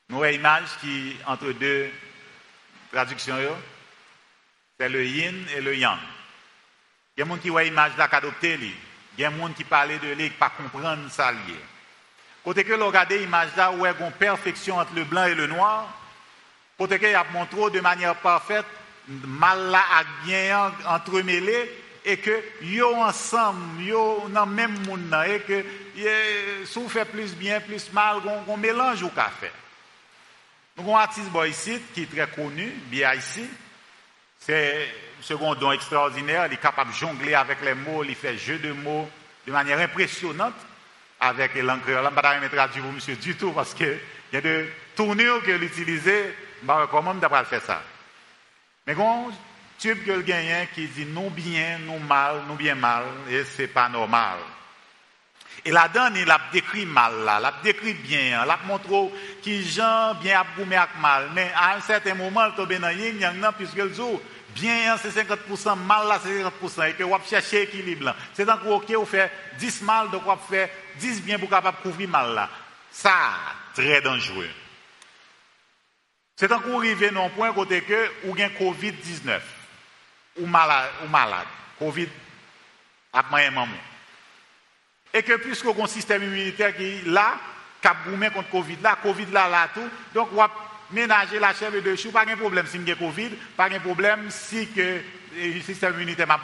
[0.09, 1.91] Nous avons une image qui, entre deux
[2.91, 3.37] traductions,
[4.81, 5.99] c'est le yin et le yang.
[7.15, 8.55] Il y a des gens qui voient l'image là qu'adopter.
[8.55, 11.61] Il y a des gens qui parlent de lui qui ne pas comprendre ça lié.
[12.43, 15.27] Côté que l'on regarde l'image là où il y a une perfection entre le blanc
[15.27, 15.93] et le noir,
[16.79, 18.65] Côté qu'il a montré de manière parfaite,
[19.09, 21.69] mal là a bien entremêlé,
[22.05, 25.65] et que yo ensemble, yo dans même monde et que
[26.65, 29.51] si vous faites plus bien, plus mal, on, mélange au café.
[30.77, 33.45] Donc, un artiste ici qui est très connu, bien ici,
[34.39, 34.89] c'est
[35.21, 38.59] un second don extraordinaire, il est capable de jongler avec les mots, il fait jeu
[38.59, 39.11] de mots
[39.47, 40.55] de manière impressionnante
[41.21, 41.57] avec.
[41.57, 43.99] Là, je ne vais pas traduire pour monsieur du tout parce qu'il
[44.33, 46.11] y a des tournures qu'il utilise,
[46.67, 47.83] je recommande pas faire ça.
[48.87, 49.31] Mais quand
[49.79, 53.89] tube que gagnant qui dit nous bien, nous mal, nous bien mal, et c'est pas
[53.89, 54.39] normal.
[55.65, 59.69] Et là-dedans, il a décrit mal là, il a décrit bien, il a montré qui
[59.69, 61.31] gens bien abgoumé avec mal.
[61.35, 64.21] Mais à un certain moment, il tombe dans yin yang puisque le jour,
[64.55, 68.15] bien c'est 50%, mal là c'est 50%, et que vous chercher l'équilibre.
[68.35, 72.09] C'est donc ok, vous fait 10 mal, donc vous fait 10 bien pour capable couvrir
[72.09, 72.49] mal là.
[72.91, 73.13] Ça,
[73.75, 74.49] très dangereux.
[76.39, 79.41] C'est un coup arrivé un point côté que ou gain Covid-19
[80.37, 82.09] ou malade, ou malade, Covid
[83.13, 83.67] a maman.
[85.13, 87.35] Et que puisque un système immunitaire qui est là,
[87.83, 87.97] qui a
[88.31, 90.47] contre Covid là, Covid là, là tout, donc on
[90.93, 94.69] ménager la chèvre de chou, pas de problème si a Covid, pas de problème si
[94.69, 95.01] que
[95.37, 96.41] le système immunitaire m'a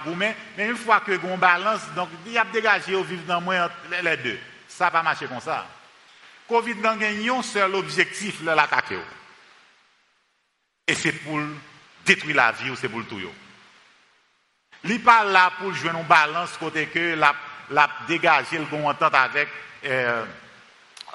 [0.59, 3.71] mais une fois que on balance, donc il y a dégagé au vivre dans moins
[4.03, 4.39] les deux.
[4.67, 5.69] Ça va marcher comme ça.
[6.49, 8.99] Covid n'a un seul objectif, l'attaquer.
[10.87, 11.41] Et c'est pour
[12.05, 13.21] détruire la vie ou c'est pour le tout.
[14.85, 17.35] Il pas là pour jouer une balance côté que la,
[17.71, 19.49] la dégager le bon avec
[19.83, 20.25] le euh,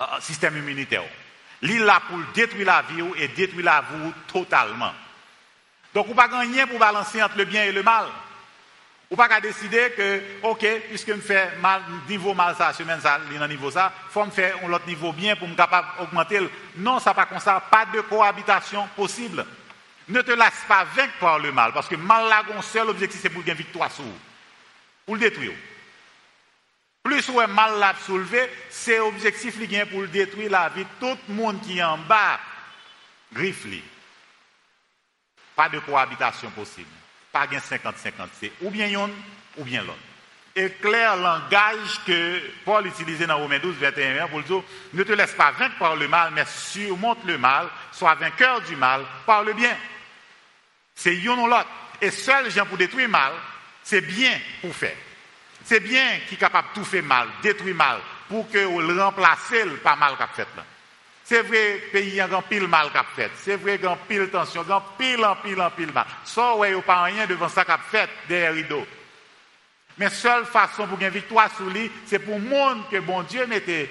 [0.01, 1.03] euh, système immunitaire.
[1.61, 4.93] Il là pour détruire la vie et détruire la vie totalement.
[5.93, 8.05] Donc, vous ne pas gagner pour balancer entre le bien et le mal.
[9.11, 13.19] Ou pas qu'à décider que, ok, puisque je fais mal, niveau mal ça, semaine ça,
[13.47, 16.47] niveau ça, faut me faire un autre niveau bien pour me capable d'augmenter.
[16.77, 19.43] Non, ça pas comme ça, pas de cohabitation possible.
[20.09, 23.29] Ne te laisse pas vaincre par le mal, parce que mal là, seul objectif, c'est
[23.29, 24.03] pour gagner victoire sur
[25.05, 25.53] pour le détruire.
[27.01, 29.57] Plus où est mal là soulevé, c'est objectif
[29.89, 32.39] pour détruire la vie de tout le monde qui est en bas.
[33.33, 33.65] Griffe
[35.55, 36.89] Pas de cohabitation possible.
[37.31, 37.91] Pas de 50-50.
[38.39, 39.09] C'est ou bien yon,
[39.57, 39.97] ou bien l'autre.
[40.55, 45.33] Et clair langage que Paul utilisait dans Romains 12, 21 pour dire ne te laisse
[45.33, 49.53] pas vaincre par le mal, mais surmonte le mal, sois vainqueur du mal par le
[49.53, 49.75] bien.
[50.99, 51.69] C'est yon ou l'autre.
[52.01, 53.31] Et seul gens pour détruire mal,
[53.83, 54.97] c'est bien pour faire.
[55.63, 59.01] C'est bien qui est capable de tout faire mal, détruire mal, pour que vous le
[59.01, 60.47] remplacez par mal qu'a fait
[61.23, 63.31] C'est vrai, pays un pile mal qu'a fait.
[63.35, 66.05] C'est vrai, a pile tension, a pile en pile en pile mal.
[66.25, 68.85] Soit ouais, a pas rien devant ça qu'a fait derrière rideau.
[69.97, 73.45] Mais seule façon pour gagner victoire sur lui, c'est pour le monde que bon Dieu
[73.45, 73.89] mettait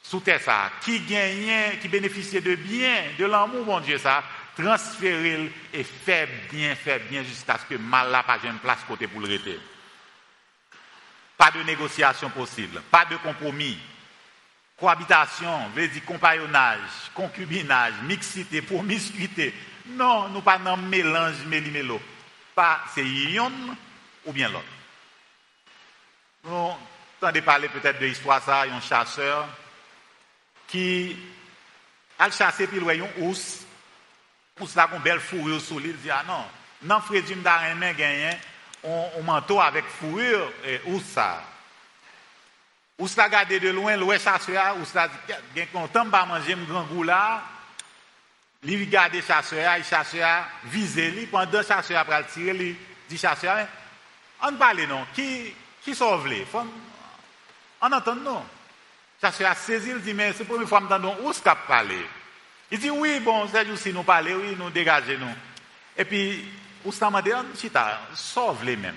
[0.00, 4.22] sous terre ça, qui gagnait, qui bénéficiait de bien, de l'amour, bon Dieu ça,
[4.56, 9.06] transférer et faire bien, faire bien jusqu'à ce que mal n'a pas une place côté
[9.06, 9.58] pour le rester.
[11.36, 13.78] Pas de négociation possible, pas de compromis.
[14.78, 19.54] Cohabitation, veut dire compagnonnage, concubinage, mixité, promiscuité.
[19.86, 22.00] Non, nous pas dans mélange méli-mélo.
[22.54, 23.52] Pas c'est yon
[24.24, 24.64] ou bien l'autre.
[26.44, 26.72] Nous
[27.20, 29.48] entendez parler peut-être de l'histoire ça, un chasseur
[30.66, 31.16] qui
[32.18, 33.63] a chassé puis il un ours
[34.54, 38.38] pou sa kon bel fourur solide, di anan, ah, non, nan Fredi mda remen genyen,
[38.86, 41.42] on, on manto avèk fourur, e, ou sa.
[43.00, 45.08] Ou sa gade de louen, louè chaswe a, ou sa
[45.56, 47.42] gen kontan ba manje mgan gou la,
[48.62, 50.36] li vi gade chaswe a, i chaswe a,
[50.70, 52.70] vize li, pandan chaswe a pral tire li,
[53.10, 53.64] di chaswe a,
[54.46, 55.50] an pale non, ki,
[55.82, 56.70] ki sov li, fon,
[57.82, 58.52] an anton non.
[59.18, 62.04] Chaswe a sezi li, di men, se pou mi fwa mdan don, ou skap pale,
[62.74, 65.32] Il dit oui, bon, c'est juste si nous parlons, oui, nous dégager nous.
[65.96, 66.44] Et puis,
[66.84, 68.96] où ça m'a dit, chita, sauve les mêmes.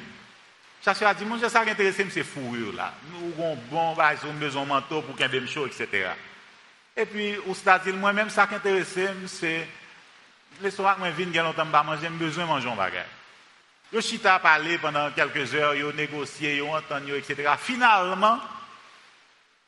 [0.84, 2.96] Chasseur a dit, moi, ça qui intéresse, c'est fourrure là.
[3.12, 5.70] Nous avons bon, bah, ils ont besoin de manteau pour qu'il y ait des choses,
[5.80, 6.10] etc.
[6.96, 9.68] Et puis, où ça dit, moi-même, ça qui intéresse, c'est,
[10.60, 13.06] les soirs que je viens, il longtemps, bah, j'ai besoin de manger un bagage.
[13.94, 17.54] Yo chita parlé pendant quelques heures, yo négocié, yo entendu, etc.
[17.60, 18.40] Finalement,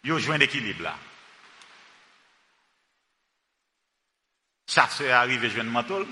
[0.04, 0.90] yo joué un équilibre
[4.70, 6.08] chasseur arrive et jeune manteau,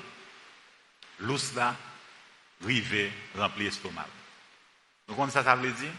[1.20, 1.76] l'ous là,
[2.66, 4.08] rive, rempli l'estomac.
[5.08, 5.92] Vous comprenez ça, ça veut dire?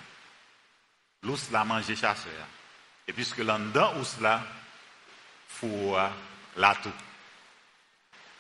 [1.23, 2.33] L'ous là mange chasseur.
[3.07, 4.43] Et puisque là-dedans, l'ous là,
[5.49, 5.97] faut
[6.57, 6.93] là tout.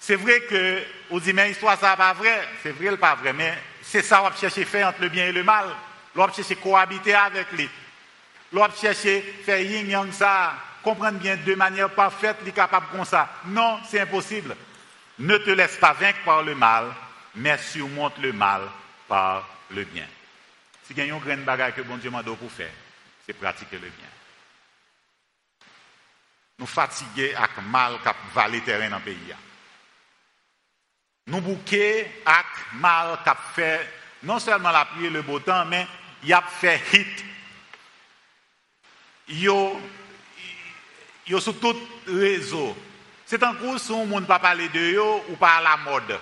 [0.00, 2.48] C'est vrai que, vous dites, mais l'histoire, ça pas vrai.
[2.62, 3.32] C'est vrai, pas vrai.
[3.32, 5.74] Mais c'est ça, on va chercher faire entre le bien et le mal.
[6.14, 7.68] On va chercher cohabiter avec lui.
[8.52, 12.86] On va chercher faire yin yang ça comprendre bien de manière parfaite, il est capable
[12.90, 13.28] comme ça.
[13.46, 14.56] Non, c'est impossible.
[15.18, 16.86] Ne te laisse pas vaincre par le mal,
[17.34, 18.62] mais surmonte le mal
[19.06, 20.06] par le bien.
[20.84, 22.70] Si il y a une grande bagarre que bon Dieu m'a pour faire,
[23.26, 24.08] c'est pratiquer le bien.
[26.58, 29.34] Nous fatigués avec mal qui valé terrain dans le pays.
[31.26, 35.86] Nous bouquons avec mal qui fait non seulement la pluie et le beau temps, mais
[36.24, 37.24] il a fait hit.
[39.28, 39.78] Yo,
[41.28, 42.76] yo sur tout réseau.
[43.26, 46.18] C'est un coup si on ne pas parler de yo ou pas à la mode.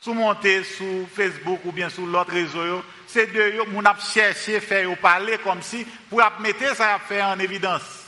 [0.00, 4.60] Si monter sur Facebook ou bien sur l'autre réseau, c'est de yo, on a cherché
[4.60, 8.06] faire parler comme si pour mettre ça à faire en évidence.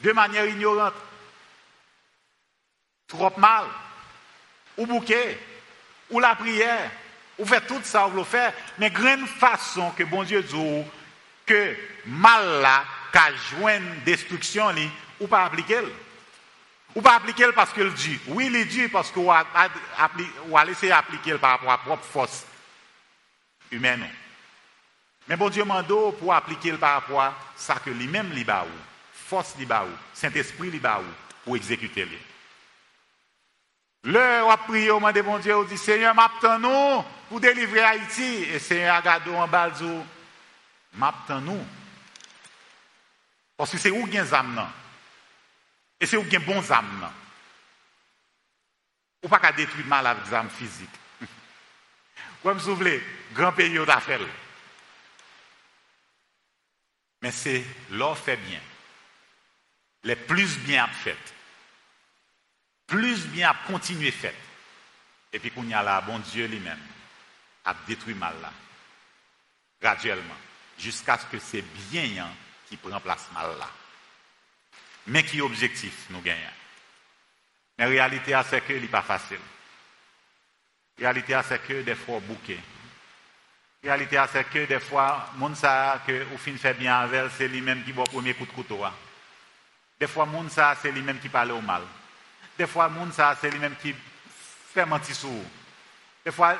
[0.00, 0.94] De manière ignorante.
[3.08, 3.64] Trop mal.
[4.76, 5.38] Ou bouquet.
[6.10, 6.90] Ou la prière.
[7.38, 8.52] Ou fait tout ça, ou le faire.
[8.78, 10.84] Mais grande façon que bon Dieu dit
[11.46, 11.76] que
[12.06, 14.70] mal là, qu'a joindre destruction,
[15.20, 15.80] ou pas appliquer.
[16.94, 18.18] Ou pas appliquer parce qu'il dit?
[18.28, 19.44] Oui, il dit parce qu'on a,
[20.54, 22.46] a laissé appliquer par rapport à propre force
[23.70, 24.08] humaine.
[25.28, 28.46] Mais bon Dieu m'a pour appliquer par rapport à ça que lui-même lui
[29.12, 29.66] force li
[30.14, 30.80] Saint-Esprit li
[31.44, 32.18] pour exécuter les.
[34.04, 38.44] Le on a prié au bon Dieu, on dit Seigneur, m'attends nous pour délivrer Haïti
[38.44, 39.70] et Seigneur a gardé en bas
[40.94, 41.64] m'attends nous.
[43.56, 44.66] Parce que c'est où gain âme
[46.00, 47.10] Et c'est où gain bon âme
[49.22, 50.88] Ou pas qu'à détruire mal avec des âmes physiques.
[52.42, 54.20] Comme vous voulez, grand pays d'affaires.
[57.22, 58.60] Mais c'est l'or fait bien
[60.04, 61.34] les plus bien faites.
[62.86, 64.34] Plus bien à continuer faites.
[65.32, 66.80] Et puis qu'on y a là, bon Dieu lui-même
[67.64, 68.52] a détruit mal là.
[69.80, 70.36] Graduellement.
[70.78, 72.30] Jusqu'à ce que c'est bien hein,
[72.66, 73.68] qui prend place mal là.
[75.08, 76.38] Mais qui objectif nous gagnons.
[77.78, 79.38] Mais la réalité, c'est que ce n'est pas facile.
[80.98, 82.58] La réalité, c'est que des fois, bouquet.
[83.82, 87.48] La réalité, c'est que des fois, monde ça, que au fin fait bien avec, c'est
[87.48, 88.84] lui-même qui va premier coup de couteau.
[88.84, 88.92] Hein.
[89.98, 91.82] Des fois, moun ça, c'est lui-même qui parle au mal.
[92.58, 93.94] Des fois, moun ça, c'est lui-même qui
[94.74, 95.30] fait mentir sur
[96.24, 96.56] Des fois,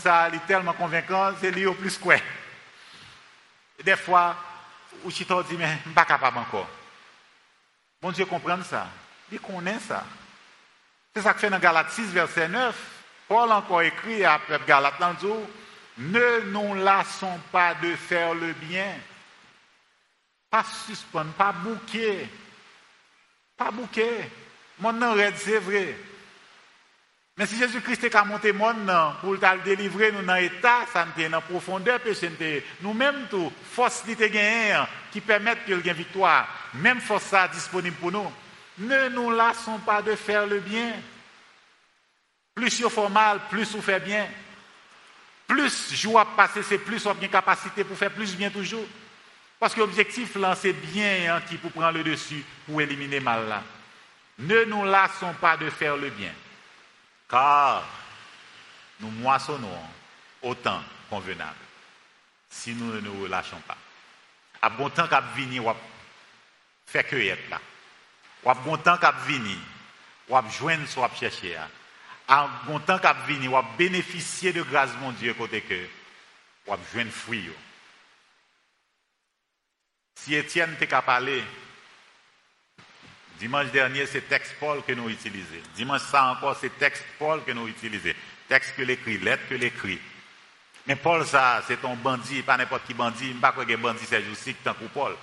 [0.00, 2.16] ça, il est tellement convaincant, c'est lui au plus quoi.
[3.84, 4.34] Des fois,
[5.04, 6.68] ou dit, mais je ne suis pas capable encore.
[8.02, 8.88] Mon Dieu comprend ça.
[9.30, 10.04] Il connaît ça.
[11.14, 12.74] C'est ça que fait dans Galates 6, verset 9.
[13.28, 15.00] Paul encore écrit à Peuple Galate
[15.98, 18.94] Ne nous lassons pas de faire le bien.
[20.50, 22.28] Pas suspendre, pas bouquer.
[23.56, 24.30] Pas bouquet.
[24.80, 25.96] Mon nom c'est vrai.
[27.36, 31.28] Mais si Jésus-Christ est monté mon nom pour le délivrer nous dans l'état, ça nous
[31.28, 32.30] dans profondeur péché
[32.82, 34.16] nous-mêmes tout force qui
[35.10, 36.46] qui permettent que ait victoire.
[36.74, 38.30] Même force ça disponible pour nous.
[38.78, 40.92] Ne nous lassons pas de faire le bien.
[42.54, 44.26] Plus il fait mal, plus on fait bien.
[45.46, 48.84] Plus joie passer, c'est plus on a capacité pour faire plus bien toujours.
[49.58, 53.48] Parce que l'objectif là, c'est bien hein, qui pour prendre le dessus pour éliminer mal
[53.48, 53.62] là.
[54.38, 56.32] Ne nous lassons pas de faire le bien,
[57.32, 57.82] car
[59.00, 59.80] nous moissonnons
[60.42, 61.56] autant convenable
[62.50, 63.78] si nous ne nous relâchons pas.
[64.60, 65.74] À bon temps qu'à venir, on
[66.86, 67.60] faire cueillette là.
[68.44, 69.56] À bon temps qu'à venir,
[70.28, 71.56] on joindre soit chercher.
[72.28, 75.88] À bon temps qu'à venir, on bénéficier de grâce mon Dieu côté que
[76.66, 77.50] on joindre fruit.
[80.16, 81.42] Si Étienne t'a parlé,
[83.42, 85.62] dimanche dernier, c'est texte Paul que nous utilisons.
[85.74, 88.14] Dimanche ça encore, c'est texte Paul que nous utilisons.
[88.48, 90.00] Texte que l'écrit, lettre que l'écrit.
[90.86, 93.30] Mais Paul, ça, c'est ton bandit, pas n'importe qui bandit.
[93.30, 95.16] Je ne pas que bandit, c'est juste tant que Paul.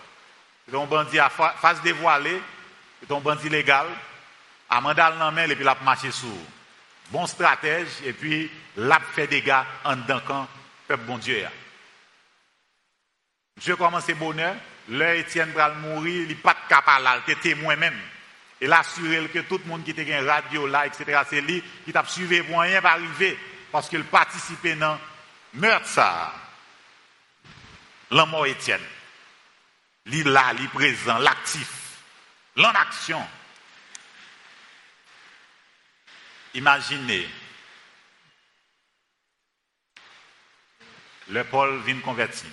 [0.65, 2.41] C'est ton bandit à face dévoilée,
[2.99, 3.87] c'est ton bandit légal,
[4.69, 6.27] à mandal dans main, et puis l'a marché sous.
[7.11, 10.47] Bon stratège, et puis l'a fait des gars en dedans
[10.89, 11.47] peuple bon Dieu.
[13.61, 14.55] Dieu commence bonheur,
[14.89, 17.99] Là, Étienne va mourir, il n'est pas capable, il était témoin même.
[18.59, 21.93] Et l'assurer que tout le monde qui était en radio là, etc., c'est lui qui
[21.93, 23.37] t'a suivi pour rien arriver.
[23.71, 24.99] Parce qu'il participait dans
[25.53, 26.33] meurtre ça.
[28.11, 28.81] L'amour Étienne.
[30.07, 31.99] Lui là, lui présent, l'actif.
[32.55, 33.25] L'en action.
[36.55, 37.29] Imaginez.
[41.29, 42.49] Le Paul vient convertir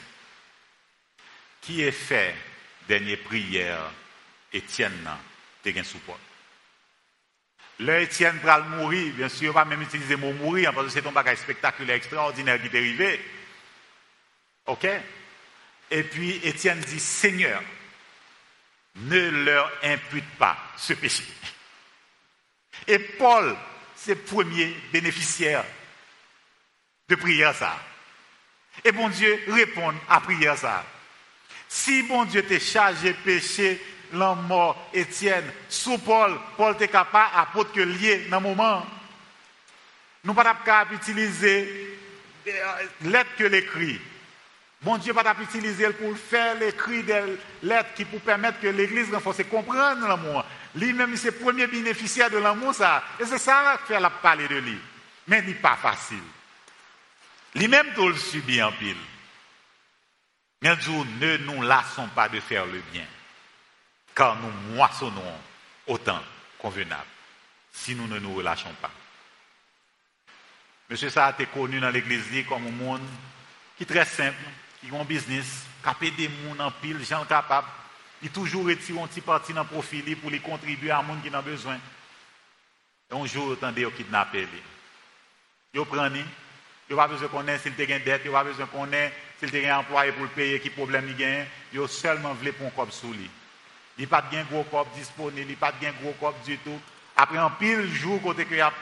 [1.66, 2.32] qui est fait
[2.86, 3.90] dernière prière
[4.52, 5.10] Étienne
[5.64, 6.14] te sous Paul.
[7.80, 11.06] Le Étienne pral mourir, bien sûr, pas même utiliser le mot mourir, parce que c'est
[11.06, 13.20] un bagage spectaculaire, extraordinaire qui est arrivé.
[14.66, 14.86] OK?
[15.90, 17.60] Et puis Étienne dit, Seigneur,
[18.94, 21.24] ne leur impute pas ce péché.
[22.86, 23.56] Et Paul,
[23.96, 25.64] c'est le premier bénéficiaire
[27.08, 27.76] de prière ça.
[28.84, 30.84] Et bon Dieu répond à prière ça.
[31.68, 33.80] Si bon Dieu t'est chargé péché,
[34.12, 38.86] l'homme mort, Étienne, sous Paul, Paul t'est capable apôtre que lié dans le moment.
[40.24, 41.98] Nous pas capable utiliser
[42.48, 42.52] euh,
[43.04, 44.00] lettres que l'écrit.
[44.82, 49.42] Bon Dieu pas utiliser pour faire l'écrit des lettres qui pour permettre que l'Église renforce
[49.50, 50.44] comprendre l'amour.
[50.74, 53.02] Lui-même, c'est le premier bénéficiaire de l'amour, ça.
[53.18, 54.78] Et c'est ça qui fait la parler de lui.
[55.26, 56.22] Mais il n'est pas facile.
[57.54, 58.96] Lui-même, tout le subit en pile.
[60.62, 63.04] Mais nous ne nous lassons pas de faire le bien,
[64.14, 65.34] car nous moissonnons
[65.86, 66.22] autant
[66.58, 67.06] convenable,
[67.72, 68.90] si nous ne nous relâchons pas.
[70.88, 73.02] Monsieur ça a été connu dans l'église comme un monde
[73.76, 74.36] qui est très simple,
[74.80, 77.68] qui a un business, qui a des gens en pile, gens capables.
[78.22, 81.22] Il toujours retire un petit parti dans le profil pour les contribuer à un monde
[81.22, 81.78] qui en a besoin.
[83.10, 84.48] Et un jour, attendez, il kidnappe lui.
[85.74, 86.08] Il prend
[86.88, 88.70] il n'a pas besoin de connaître s'il a une dette, il n'a pas besoin de
[88.70, 91.46] connaître s'il a un employé pour le payer, qui problème il gagne.
[91.76, 93.30] A seulement voulu pour un cop sous lui.
[93.98, 96.80] Il pas de gros cop disponible, il pas de gros cop du tout.
[97.16, 98.72] Après un pile jour, côté qu'il a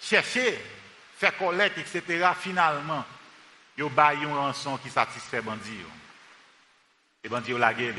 [0.00, 0.58] cherché,
[1.16, 3.04] faire collecte, etc., finalement,
[3.76, 5.84] il a une rançon qui satisfait bandit.
[7.22, 7.94] Et bandit a lagué.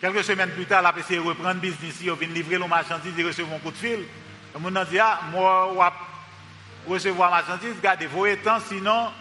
[0.00, 2.66] Quelques semaines plus tard, il a essayé de reprendre le business, il a livrer le
[2.66, 4.04] marchandise, il a reçu un coup de fil.
[4.54, 5.92] Le monde dit, ah, moi,
[6.86, 9.12] recevoir marchandise, gardez vos étangs, sinon,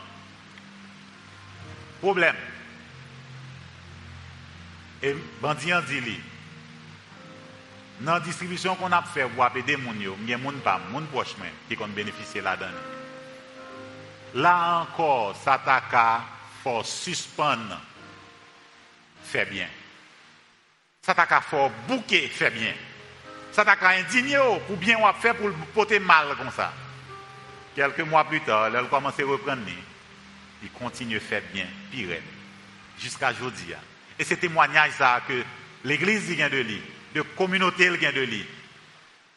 [2.02, 2.36] problème.
[5.04, 6.20] Et bandit dit lui,
[8.02, 10.52] dans la distribution qu'on a fait pour aider les gens, il y a des gens
[10.64, 11.36] pas, des proches
[11.68, 12.68] qui ont bénéficié là-dedans.
[14.36, 16.22] Là encore, Sataka
[16.64, 17.80] faut suspendre,
[19.24, 19.68] fait bien.
[21.02, 22.74] Sataka faut bouquer, fait bien.
[23.52, 24.38] Sataka indigné
[24.68, 26.72] pour bien faire pour porter mal comme ça.
[27.76, 29.62] Quelques mois plus tard, elle commence à reprendre,
[30.62, 32.18] il continue à faire bien, pire,
[33.00, 33.74] jusqu'à aujourd'hui.
[34.18, 35.44] Et c'est témoignage ça que
[35.84, 36.82] l'Église vient de lui,
[37.16, 38.46] de communauté vient de lui.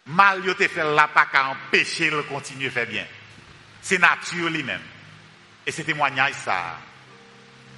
[0.06, 3.06] Mal il te fait là pas qu'à empêcher de continuer à faire bien.
[3.80, 4.82] C'est nature lui-même.
[5.66, 6.78] Et c'est témoignage ça.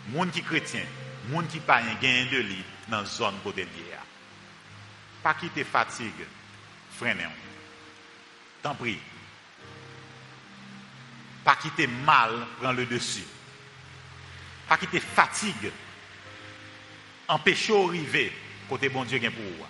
[0.09, 0.84] Monde qui chrétien,
[1.28, 3.94] monde qui pas gain de lui dans la zone côté lié.
[5.22, 6.12] Pas quitter fatigue,
[6.97, 7.26] freinez.
[8.62, 8.99] Tant prie
[11.47, 13.22] pas quitter mal prend le dessus.
[14.69, 15.71] Pas quitter fatigue,
[17.29, 18.33] empêcher arriver
[18.69, 19.67] côté bon Dieu pour vous.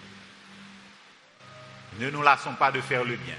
[1.98, 3.36] Ne nous lassons pas de faire le bien,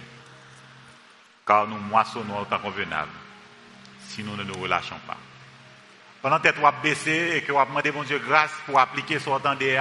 [1.46, 3.12] car nous moissonnons autant convenable
[4.08, 5.18] si nous ne nous relâchons pas.
[6.22, 9.58] Pendant que as baissé et que as demandé bon Dieu grâce pour appliquer ce que
[9.58, 9.78] tu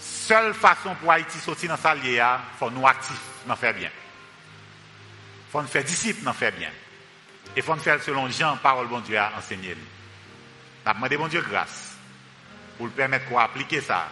[0.00, 2.20] seule façon pour Haïti sortir dans sa il
[2.58, 3.90] faut nous actifs, nous faire bien
[5.56, 6.70] faut nous faire disciples, nous faire bien.
[7.56, 9.74] Et faut nous faire selon Jean, parole bon Dieu a enseigné.
[9.74, 9.82] Nous
[10.84, 11.96] avons demandé bon Dieu grâce
[12.76, 14.08] pour le permettre d'appliquer ça.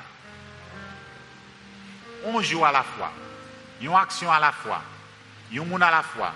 [2.24, 3.12] On joue à la fois,
[3.82, 4.82] une action à la fois,
[5.54, 6.32] un monde à la fois,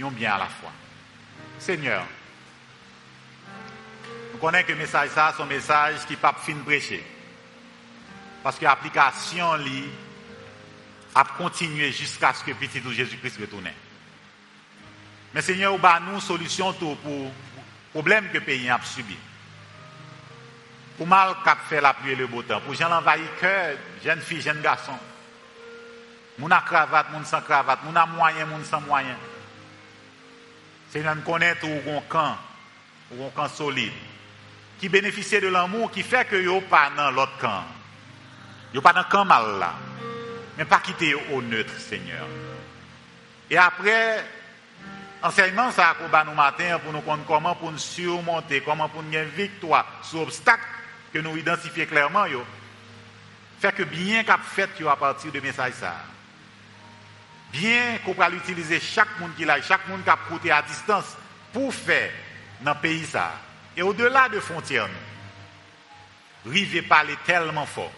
[0.00, 0.72] un bien à la fois.
[1.60, 2.04] Seigneur,
[4.32, 7.06] nous connaissons que le message ça, un message qui pas fin prêcher.
[8.42, 9.52] Parce que l'application
[11.14, 13.70] a continué jusqu'à ce que petit Jésus-Christ retourne.
[15.34, 17.30] Mais Seigneur, nous avons une solution pour le
[17.92, 19.16] problème que le pays a subi.
[20.96, 22.60] Pour mal qu'a fait la pluie le beau temps.
[22.60, 24.98] Pour gens envahir cœur, jeunes filles, jeunes garçons.
[26.38, 29.16] Moun a cravate, moun sans cravate, moun a moyen, moun sans moyen.
[30.90, 32.36] Seigneur, nous connaissons tout un camp,
[33.12, 33.92] un camp solide,
[34.78, 37.64] qui bénéficie de l'amour, qui fait que yo pas dans l'autre camp.
[38.74, 39.74] Yo pas dans le camp mal là.
[40.58, 42.26] Mais pas quitter au neutre, Seigneur.
[43.50, 44.24] Et après,
[45.22, 49.10] Enseignement ça pour nous matin pour nous comprendre comment pour nous surmonter, comment pour nous
[49.10, 50.64] gagner victoire sur obstacle
[51.12, 52.44] que nous identifions clairement yo.
[53.60, 55.94] Fait que bien qu'a fait à partir de message ça.
[57.52, 61.16] Bien qu'on peut utiliser chaque monde qui l'a, chaque monde qui a coûté à distance
[61.52, 62.10] pour faire
[62.62, 63.32] dans le pays ça.
[63.76, 66.50] Et au-delà de frontières nous.
[66.50, 67.92] Rive parler tellement fort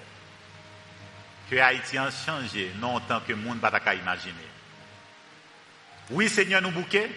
[1.51, 4.54] que Haïti a changé non tant que le monde ne pas imaginer.
[6.11, 7.11] Oui, Seigneur, nous bouquets,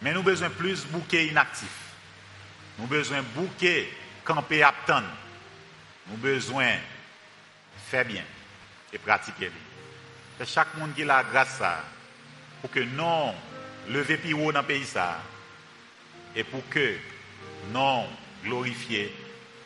[0.00, 1.66] mais nous besoin plus de bouquets inactifs.
[2.78, 3.92] Nous besoin bouquets
[4.24, 4.72] campés à
[6.08, 6.72] Nous besoin
[7.90, 8.24] faire bien
[8.92, 9.50] et pratiquer.
[10.38, 11.84] C'est chaque monde qui a la grâce ça,
[12.60, 14.86] pour que nous lever plus haut dans le pays
[16.36, 16.96] et pour que
[17.72, 18.04] nous
[18.44, 19.12] glorifier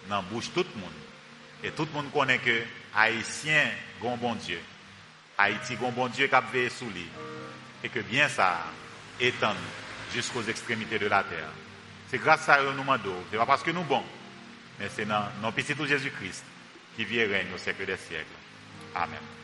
[0.08, 0.90] dans la bouche tout le monde.
[1.62, 2.62] Et tout le monde connaît que
[2.96, 3.68] Haïtien,
[4.02, 4.60] un bon Dieu.
[5.36, 7.06] Haïti, un bon Dieu qui a veillé sous lui
[7.84, 8.64] et que bien ça
[9.20, 9.54] étend
[10.12, 11.50] jusqu'aux extrémités de la terre.
[12.08, 13.22] C'est grâce à eux nous demandons.
[13.28, 14.02] Ce n'est pas parce que nous bons,
[14.80, 16.44] mais c'est dans nos petits Jésus-Christ
[16.96, 18.24] qui vit et règne au siècle des siècles.
[18.94, 19.43] Amen.